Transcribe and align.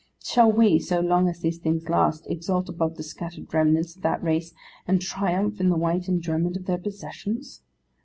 Shall 0.23 0.51
we, 0.51 0.79
so 0.79 0.99
long 0.99 1.29
as 1.29 1.41
these 1.41 1.59
things 1.59 1.87
last, 1.87 2.25
exult 2.27 2.67
above 2.69 2.95
the 2.95 3.03
scattered 3.03 3.53
remnants 3.53 3.95
of 3.95 4.01
that 4.01 4.23
race, 4.23 4.51
and 4.87 4.99
triumph 4.99 5.59
in 5.61 5.69
the 5.69 5.77
white 5.77 6.09
enjoyment 6.09 6.57
of 6.57 6.65
their 6.65 6.79
possessions? 6.79 7.61